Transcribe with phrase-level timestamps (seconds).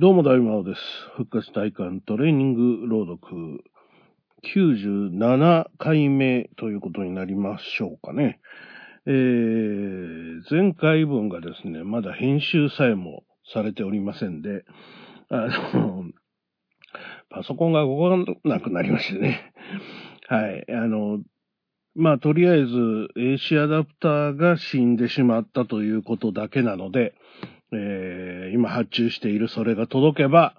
[0.00, 0.80] どうも大魔王です。
[1.18, 3.62] 復活体感トレーニング朗読
[4.42, 8.40] 97回目ということになりましょうかね。
[9.04, 14.64] えー、前回分がですね、まだ編集さえもされておりませんで、
[15.28, 16.04] あの、
[17.28, 19.52] パソコンが動かなくなりましてね。
[20.28, 20.64] はい。
[20.72, 21.18] あの、
[21.94, 22.72] まあ、とりあえず
[23.18, 27.12] AC アダプターが死んでしまったということだけなので、
[27.72, 30.54] えー、今発注しているそれが届けば、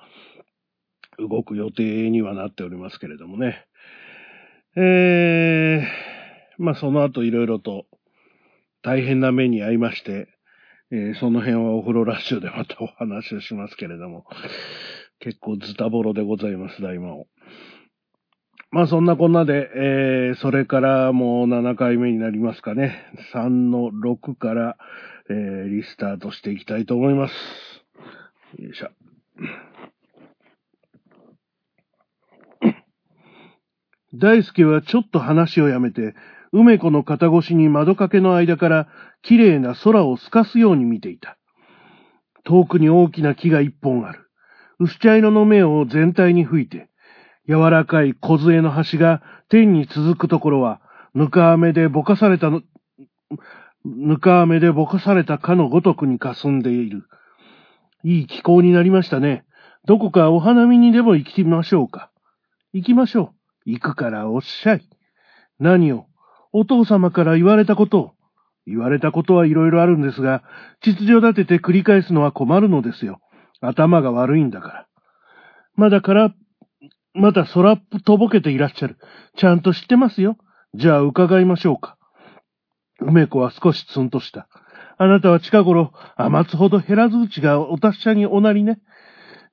[1.20, 3.66] 動く予定にはなっておりますけれどもね。
[4.76, 7.86] えー、まあその後いろいろと
[8.82, 10.28] 大変な目に遭いまして、
[10.92, 14.26] えー、その辺はお風呂ラッシュでまたお話をしますけれども、
[15.20, 17.28] 結構ズタボロでございます、大魔王。
[18.72, 23.06] まあそんなこんなで、えー、それからもう7回目になりますかね。
[23.34, 24.78] 3の6から、
[25.32, 27.34] えー、リスタートしていきたいと思います。
[28.60, 28.90] よいしょ。
[34.14, 36.16] 大輔はちょっと話をやめて、
[36.52, 38.90] 梅子の肩越しに窓掛けの間から
[39.22, 41.38] 綺麗な空を透かすように見ていた。
[42.44, 44.28] 遠くに大きな木が一本ある。
[44.80, 46.90] 薄茶色の目を全体に吹いて、
[47.48, 50.82] 柔らかい小杖の端が天に続くところは、
[51.14, 52.62] ぬか雨でぼかされたの、
[53.86, 57.06] ぬか雨でぼかされたかのごとくに霞んでいる。
[58.04, 59.46] いい気候になりましたね。
[59.86, 62.12] どこかお花見にでも行きましょうか。
[62.74, 63.34] 行きましょ
[63.66, 63.72] う。
[63.72, 64.88] 行くからおっしゃい。
[65.60, 66.06] 何を
[66.54, 68.12] お父様から言われたことを。
[68.68, 70.44] 言われたことはいろいろあるんですが、
[70.82, 73.20] 秩序立てて繰り返すのは困るのですよ。
[73.60, 74.88] 頭が悪いんだから。
[75.76, 76.34] まだから、
[77.14, 78.98] まだ空っぽとぼけていらっしゃる。
[79.36, 80.38] ちゃんと知ってますよ。
[80.74, 81.98] じゃあ伺いましょうか。
[83.02, 84.48] 梅子は少しツンとした。
[84.98, 88.80] あなたは近頃、余つほど減らずうちがお達者におなりね。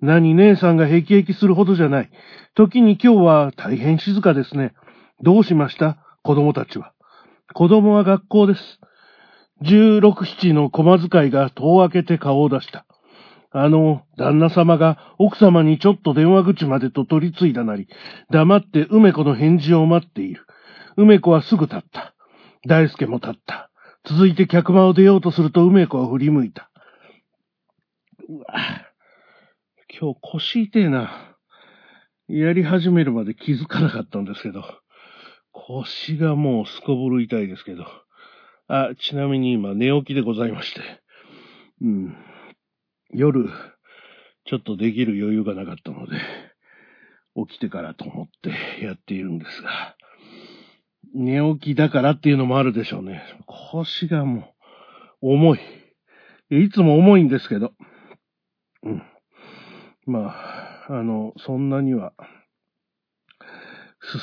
[0.00, 2.10] 何姉さんがヘキヘキするほどじゃない。
[2.54, 4.74] 時に今日は大変静かですね。
[5.22, 5.96] どうしました？
[6.22, 6.92] 子供たちは。
[7.54, 8.80] 子供は学校です。
[9.62, 12.84] 十六七の駒使いが戸を開けて顔を出した。
[13.50, 17.88] あの、旦那様が奥様にちょっと電話口までと取り継いだなり、
[18.30, 20.46] 黙って梅子の返事を待っている。
[20.96, 22.07] 梅子はすぐ立った。
[22.66, 23.70] 大輔も立った。
[24.04, 26.70] 続いて客間を出ようとすると梅子は振り向いた。
[28.28, 28.44] うわ
[30.00, 31.34] 今日腰痛えな。
[32.28, 34.62] やり始めるまで気づかなかったんですけど、
[35.52, 37.86] 腰がもうすこぶる痛いですけど。
[38.68, 40.82] あ、ちなみに今寝起きでございまして。
[41.80, 42.16] うん。
[43.10, 43.48] 夜、
[44.44, 46.16] ちょっとできる余裕がなかったので、
[47.48, 49.96] 起きてからと思ってやっているんですが、
[51.14, 53.22] 寝起きだからっていうのもあるでしょうね。
[53.46, 54.54] 腰がも
[55.22, 55.60] う、重い。
[56.50, 57.72] いつも重いんですけど。
[58.82, 59.02] うん。
[60.06, 62.12] まあ、あの、そんなには、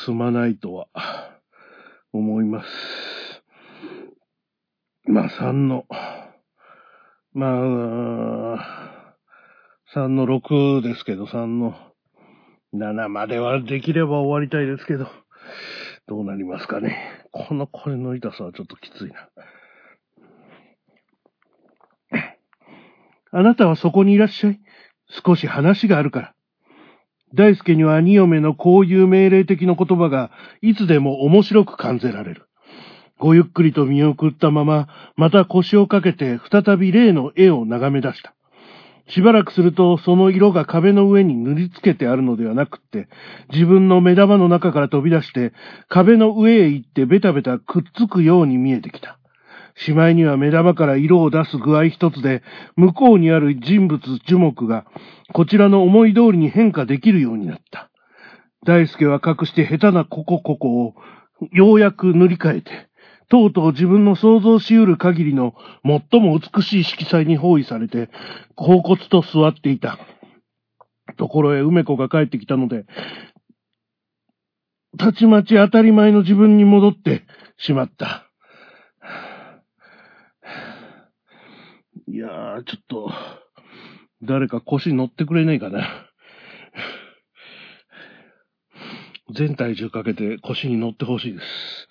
[0.05, 0.87] 進まないとは、
[2.13, 3.43] 思います。
[5.07, 5.85] まあ、3の、
[7.33, 9.15] まあ、
[9.93, 11.75] 3の6ですけど、3の
[12.73, 15.07] 7まではできれば終わりたいですけど、
[16.07, 17.25] どうなりますかね。
[17.31, 19.29] このこれの痛さはちょっときついな。
[23.31, 24.59] あなたはそこにいらっしゃい。
[25.25, 26.35] 少し話があるから。
[27.33, 32.47] 大輔には兄嫁のこういう命令的な言葉がいつでも面白く感じられる。
[33.17, 38.34] ごゆっくりと見送ったまま、また腰をかけて再び例の絵を眺め出した。
[39.07, 43.07] しばらくすると、その色が壁の上に塗りつけてあるのではなくって、
[43.51, 45.53] 自分の目玉の中から飛び出して、
[45.89, 49.19] 壁の上へ行ってベタベタくっつくように見えてきた。
[49.75, 52.41] しまいには目玉から色を出す具合一つで、
[52.75, 54.85] 向こうにある人物樹木が、
[55.33, 57.91] こちらの思い通りに変化できるようになった。
[58.65, 60.95] 大輔は隠して下手なココココを、
[61.51, 62.71] ようやく塗り替えて、
[63.29, 68.09] とうとう自分の想像し得る限りの最も美しい色彩に包囲されて、
[68.55, 69.97] 恍惚と座っていた。
[71.17, 72.85] ところへ梅子が帰ってきたので、
[74.97, 77.23] たちまち当たり前の自分に戻って
[77.57, 78.29] しまった。
[82.07, 83.11] いやー、ちょっと、
[84.21, 86.09] 誰か腰乗ってくれねえかな。
[89.33, 91.84] 全体重かけて腰に乗ってほしいです。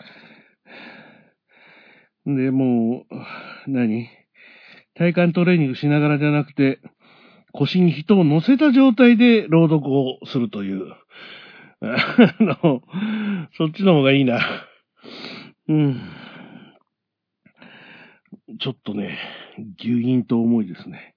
[2.27, 4.09] で、もう、何？
[4.95, 6.81] 体幹トレーニングしながらじゃなくて、
[7.53, 10.93] 腰に人を乗せた状態で朗読をするという。
[11.81, 12.83] あの、
[13.59, 14.41] そっちの方がいいな。
[15.69, 16.01] うん。
[18.61, 19.19] ちょっとね、
[19.79, 21.15] 牛銀と重いですね。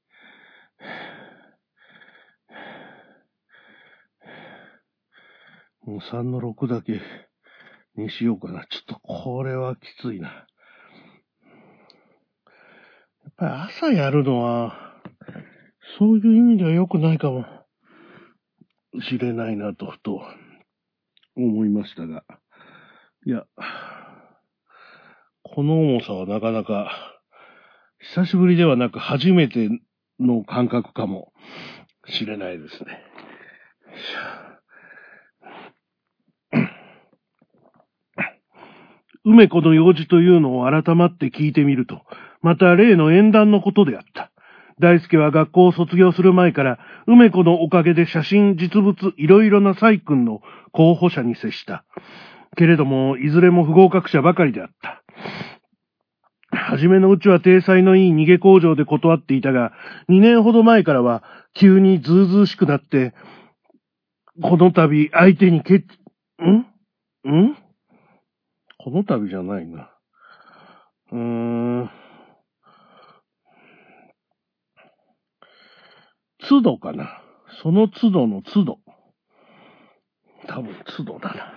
[5.84, 7.00] もう3の6だけ
[7.96, 8.66] にしようかな。
[8.70, 10.46] ちょっとこれはきついな。
[13.38, 14.74] ぱり朝やるのは、
[16.00, 17.46] そういう意味では良くないかも
[19.02, 20.22] しれないなと、ふと
[21.36, 22.24] 思いましたが。
[23.26, 23.46] いや、
[25.44, 26.92] この重さはなかなか、
[28.00, 29.70] 久しぶりではなく初めて
[30.20, 31.32] の感覚かも
[32.08, 33.04] しれないですね。
[39.24, 42.02] 梅子の用事というのを改まって聞いてみると、
[42.42, 44.32] また例の縁談のことであった。
[44.80, 50.42] 大輔は学校を卒業する前から、梅子のおかげで写真、実物、いろいろな細君の
[50.72, 51.84] 候補者に接した。
[52.56, 55.04] けれども、いずれも不合格者ばかりであった。
[56.52, 59.74] はじめのうちは体裁のいい逃げ工場で断っていたが、
[60.10, 61.24] 2年ほど前からは
[61.54, 63.14] 急にずうずうしくなって、
[64.42, 65.80] この度相手にけ、ん？
[65.80, 67.56] ん？
[68.78, 69.90] この度じゃないな。
[71.12, 71.90] うーん。
[76.48, 77.22] 都度かな。
[77.62, 78.80] その都度の都度。
[80.48, 81.54] 多分都度だな。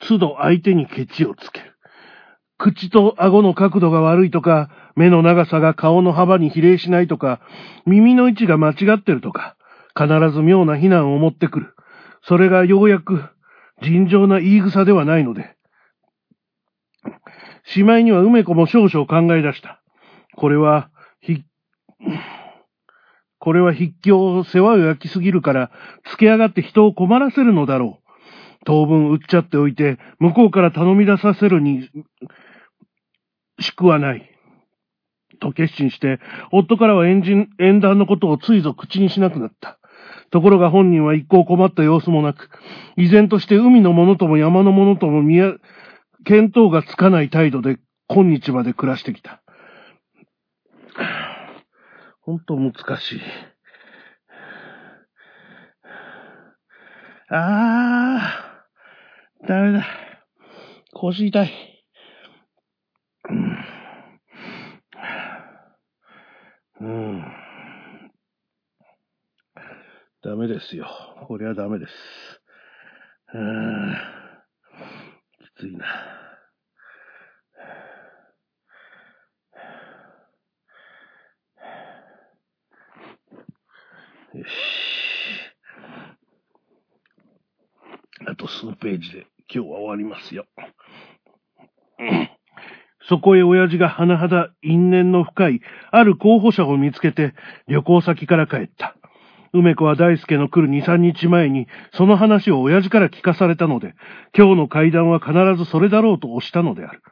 [0.00, 1.74] 都度相手にケチをつける。
[2.58, 7.40] 口と顎の角度が悪いとか、目の長さが顔の幅に比例しないとか、
[7.84, 9.56] 耳の位置が間違ってるとか、
[9.96, 11.74] 必ず妙な非難を持ってくる。
[12.22, 13.22] それがようやく
[13.82, 15.56] 尋常な言い草ではないので。
[17.64, 19.82] しまいには梅子も少々考え出した。
[20.36, 20.90] これは、
[21.20, 21.42] ひ、
[23.38, 25.70] これは筆記を世話を焼きすぎるから、
[26.04, 28.04] つけ上がって人を困らせるのだろう。
[28.64, 31.88] 当分売っちゃっておいて、向こうから頼み出させるに、
[33.60, 34.30] しくはない。
[35.40, 36.20] と決心して、
[36.52, 39.78] 夫からはエンジン、縁談のことをついぞ口にしなくなった。
[40.30, 42.50] ところが本人は一向困った様子もなく、
[42.96, 45.52] 依然として海のものとも山のものとも見や、
[46.24, 47.78] 見当がつかない態度で
[48.08, 49.42] 今日まで暮らしてきた。
[52.20, 53.20] ほんと難しい。
[57.30, 59.86] あー、ダメだ。
[60.92, 61.52] 腰痛い。
[66.80, 67.24] うん。
[70.22, 70.86] ダメですよ。
[71.28, 71.92] これはダメです。
[73.34, 74.23] うん。
[75.64, 75.86] ついな。
[84.34, 84.50] よし。
[88.26, 90.46] あと数ページで今日は終わりますよ。
[93.06, 97.34] そこへ親父が甚だ因縁の深いある候補者を見つけて
[97.68, 98.93] 旅行先から帰った。
[99.54, 103.94] 梅子は大輔の来る2、3日前にその話を親父から聞かされたので、
[104.36, 107.02] 今日の会談は必ずそれだろうと押したのである。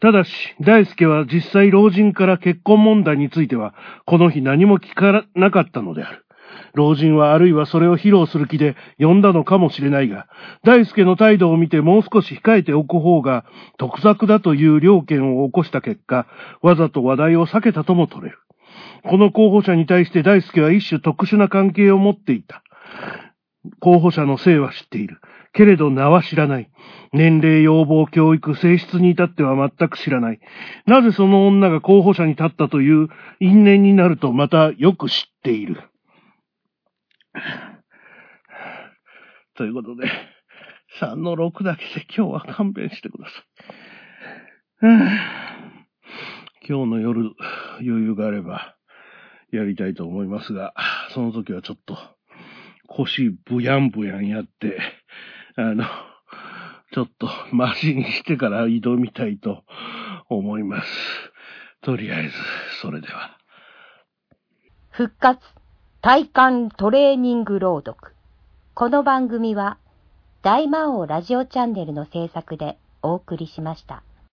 [0.00, 3.74] ただし、大輔は実際老人から結婚問題については、
[4.06, 6.26] この日何も聞かなかったのである。
[6.74, 10.26] 老人はあるいはそれを披露する気で呼んだのかもしれないが、
[10.64, 13.46] 大輔の態度を見てもう少し控えておく方が
[13.78, 16.26] 得策だという両見を起こした結果、
[16.60, 18.38] わざと話題を避けたとも取れる。
[19.04, 22.62] この候補者に対して大輔は一種特殊な関係を持っていた。
[23.80, 25.20] 候補者の姓は知っている。
[25.52, 26.70] けれど名は知らない。
[27.12, 30.40] 年齢、要望、教育、性質に至っては全く知らない。
[30.86, 33.08] なぜその女が候補者に立ったという
[33.40, 35.82] 因縁になるとまたよく知っている。
[39.56, 40.08] ということで、
[41.00, 43.44] 3の6だけで今日は勘弁してください。
[46.68, 47.32] 今日の夜
[47.80, 48.75] 余裕があれば
[49.52, 50.74] やりたいと思いますが、
[51.12, 51.96] その時はちょっと
[52.88, 54.78] 腰ブヤンブヤンやって、
[55.56, 55.84] あの、
[56.92, 59.64] ちょっとマシにしてから挑みたいと
[60.28, 60.88] 思います。
[61.82, 62.34] とりあえず、
[62.80, 63.36] それでは。
[64.90, 65.40] 復活
[66.00, 68.14] 体感トレーニング朗読。
[68.74, 69.78] この番組は
[70.42, 74.02] 大魔王ラジオチャンネルの制作でお送りしました。